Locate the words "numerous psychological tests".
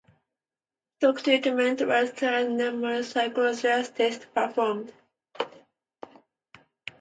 2.57-4.25